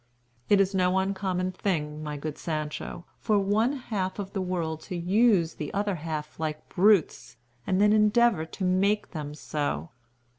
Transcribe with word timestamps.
"It 0.49 0.59
is 0.59 0.73
no 0.73 0.97
uncommon 0.97 1.51
thing, 1.51 2.01
my 2.01 2.17
good 2.17 2.35
Sancho, 2.35 3.05
for 3.19 3.37
one 3.37 3.73
half 3.73 4.17
of 4.17 4.33
the 4.33 4.41
world 4.41 4.81
to 4.89 4.95
use 4.97 5.53
the 5.53 5.71
other 5.75 5.93
half 5.93 6.39
like 6.39 6.67
brutes, 6.69 7.37
and 7.67 7.79
then 7.79 7.93
endeavor 7.93 8.45
to 8.47 8.63
make 8.63 9.11
them 9.11 9.35
so. 9.35 9.91